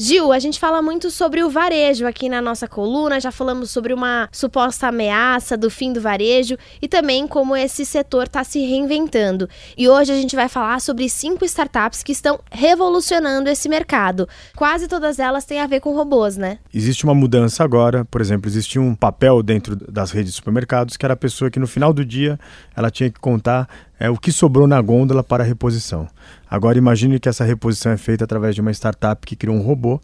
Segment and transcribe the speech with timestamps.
[0.00, 3.92] Gil, a gente fala muito sobre o varejo aqui na nossa coluna, já falamos sobre
[3.92, 9.48] uma suposta ameaça do fim do varejo e também como esse setor está se reinventando.
[9.76, 14.28] E hoje a gente vai falar sobre cinco startups que estão revolucionando esse mercado.
[14.54, 16.60] Quase todas elas têm a ver com robôs, né?
[16.72, 21.04] Existe uma mudança agora, por exemplo, existe um papel dentro das redes de supermercados que
[21.04, 22.38] era a pessoa que no final do dia
[22.76, 23.68] ela tinha que contar
[23.98, 26.06] é o que sobrou na gôndola para a reposição.
[26.48, 30.00] Agora imagine que essa reposição é feita através de uma startup que criou um robô.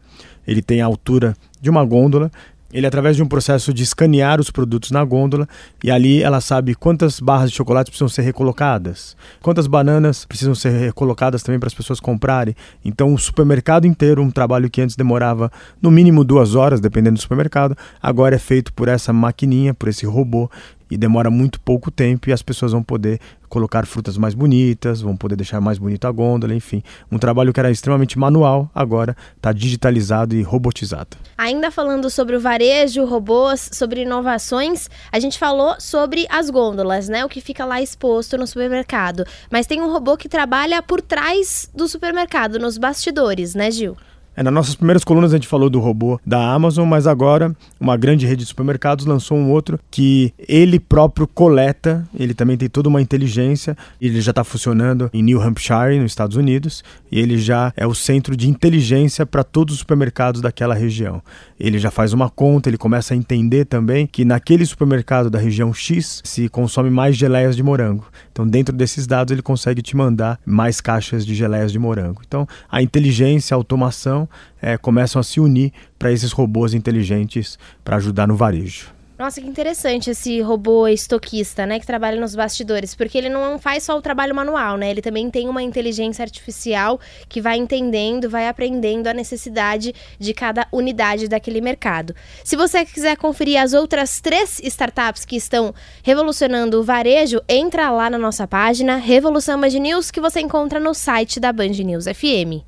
[0.46, 2.30] Ele tem a altura de uma gôndola.
[2.74, 5.48] Ele, através de um processo de escanear os produtos na gôndola,
[5.82, 10.70] e ali ela sabe quantas barras de chocolate precisam ser recolocadas, quantas bananas precisam ser
[10.70, 12.52] recolocadas também para as pessoas comprarem.
[12.84, 17.22] Então, o supermercado inteiro, um trabalho que antes demorava no mínimo duas horas, dependendo do
[17.22, 20.50] supermercado, agora é feito por essa maquininha, por esse robô,
[20.90, 25.16] e demora muito pouco tempo e as pessoas vão poder colocar frutas mais bonitas, vão
[25.16, 26.82] poder deixar mais bonita a gôndola, enfim.
[27.10, 31.16] Um trabalho que era extremamente manual, agora está digitalizado e robotizado.
[31.38, 37.24] Ainda falando sobre o varejo, robôs, sobre inovações, a gente falou sobre as gôndolas, né?
[37.24, 39.24] O que fica lá exposto no supermercado.
[39.50, 43.96] Mas tem um robô que trabalha por trás do supermercado, nos bastidores, né, Gil?
[44.36, 47.96] É, nas nossas primeiras colunas a gente falou do robô da Amazon, mas agora uma
[47.96, 52.88] grande rede de supermercados lançou um outro que ele próprio coleta, ele também tem toda
[52.88, 57.72] uma inteligência, ele já está funcionando em New Hampshire, nos Estados Unidos, e ele já
[57.76, 61.22] é o centro de inteligência para todos os supermercados daquela região.
[61.58, 65.72] Ele já faz uma conta, ele começa a entender também que naquele supermercado da região
[65.72, 68.06] X se consome mais geleias de morango.
[68.32, 72.20] Então, dentro desses dados, ele consegue te mandar mais caixas de geleias de morango.
[72.26, 74.23] Então, a inteligência, a automação
[74.60, 78.94] é, começam a se unir para esses robôs inteligentes para ajudar no varejo.
[79.16, 83.84] Nossa, que interessante esse robô estoquista, né, que trabalha nos bastidores, porque ele não faz
[83.84, 84.90] só o trabalho manual, né?
[84.90, 90.66] Ele também tem uma inteligência artificial que vai entendendo, vai aprendendo a necessidade de cada
[90.72, 92.12] unidade daquele mercado.
[92.42, 98.10] Se você quiser conferir as outras três startups que estão revolucionando o varejo, entra lá
[98.10, 102.66] na nossa página Revolução Band News que você encontra no site da Band News FM.